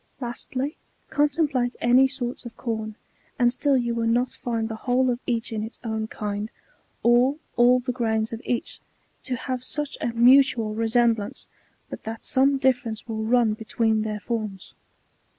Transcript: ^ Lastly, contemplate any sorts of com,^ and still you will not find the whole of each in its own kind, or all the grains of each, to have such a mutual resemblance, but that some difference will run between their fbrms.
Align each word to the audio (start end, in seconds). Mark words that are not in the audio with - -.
^ 0.01 0.03
Lastly, 0.19 0.77
contemplate 1.11 1.75
any 1.79 2.07
sorts 2.07 2.43
of 2.43 2.57
com,^ 2.57 2.95
and 3.37 3.53
still 3.53 3.77
you 3.77 3.93
will 3.93 4.07
not 4.07 4.33
find 4.33 4.67
the 4.67 4.75
whole 4.89 5.11
of 5.11 5.19
each 5.27 5.53
in 5.53 5.61
its 5.61 5.77
own 5.83 6.07
kind, 6.07 6.49
or 7.03 7.35
all 7.55 7.79
the 7.79 7.91
grains 7.91 8.33
of 8.33 8.41
each, 8.43 8.79
to 9.23 9.35
have 9.35 9.63
such 9.63 9.99
a 10.01 10.07
mutual 10.07 10.73
resemblance, 10.73 11.45
but 11.87 12.03
that 12.03 12.25
some 12.25 12.57
difference 12.57 13.07
will 13.07 13.21
run 13.23 13.53
between 13.53 14.01
their 14.01 14.19
fbrms. 14.21 14.73